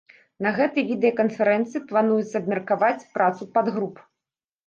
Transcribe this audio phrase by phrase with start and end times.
[0.43, 3.95] На гэтай відэаканферэнцыі плануецца абмеркаваць працу падгруп.